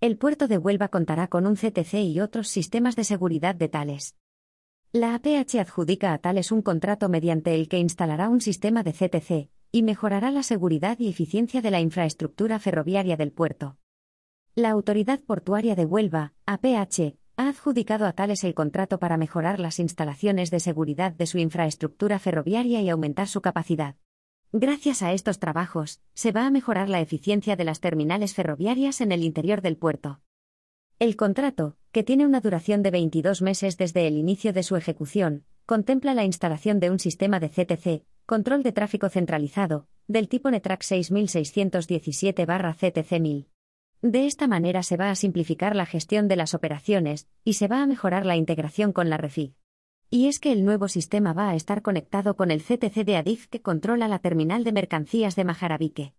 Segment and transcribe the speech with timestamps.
[0.00, 4.14] El puerto de Huelva contará con un CTC y otros sistemas de seguridad de Tales.
[4.92, 9.50] La APH adjudica a Tales un contrato mediante el que instalará un sistema de CTC
[9.72, 13.76] y mejorará la seguridad y eficiencia de la infraestructura ferroviaria del puerto.
[14.54, 19.80] La Autoridad Portuaria de Huelva, APH, ha adjudicado a Tales el contrato para mejorar las
[19.80, 23.96] instalaciones de seguridad de su infraestructura ferroviaria y aumentar su capacidad.
[24.52, 29.12] Gracias a estos trabajos, se va a mejorar la eficiencia de las terminales ferroviarias en
[29.12, 30.22] el interior del puerto.
[30.98, 35.44] El contrato, que tiene una duración de 22 meses desde el inicio de su ejecución,
[35.66, 40.80] contempla la instalación de un sistema de CTC, control de tráfico centralizado, del tipo NETRAC
[40.80, 43.48] 6617-CTC1000.
[44.00, 47.82] De esta manera se va a simplificar la gestión de las operaciones y se va
[47.82, 49.52] a mejorar la integración con la REFIG.
[50.10, 53.46] Y es que el nuevo sistema va a estar conectado con el CTC de ADIF
[53.48, 56.14] que controla la terminal de mercancías de Majarabique.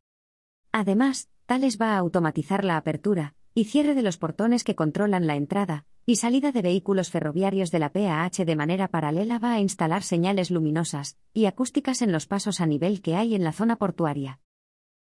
[0.71, 5.35] Además, Tales va a automatizar la apertura y cierre de los portones que controlan la
[5.35, 10.03] entrada y salida de vehículos ferroviarios de la PAH de manera paralela va a instalar
[10.03, 14.39] señales luminosas y acústicas en los pasos a nivel que hay en la zona portuaria.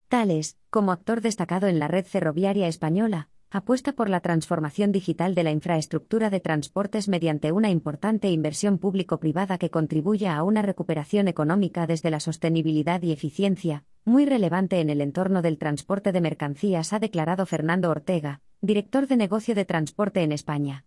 [0.08, 5.42] Tales, como actor destacado en la red ferroviaria española, apuesta por la transformación digital de
[5.42, 11.86] la infraestructura de transportes mediante una importante inversión público-privada que contribuya a una recuperación económica
[11.86, 16.98] desde la sostenibilidad y eficiencia, muy relevante en el entorno del transporte de mercancías, ha
[16.98, 20.86] declarado Fernando Ortega, director de negocio de transporte en España.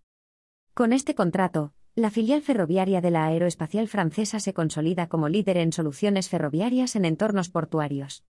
[0.73, 5.71] Con este contrato, la filial ferroviaria de la aeroespacial francesa se consolida como líder en
[5.71, 8.25] soluciones ferroviarias en entornos portuarios.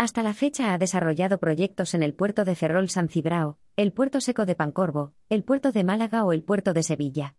[0.00, 4.20] Hasta la fecha ha desarrollado proyectos en el puerto de Ferrol San Cibrao, el puerto
[4.20, 7.34] seco de Pancorbo, el puerto de Málaga o el puerto de Sevilla.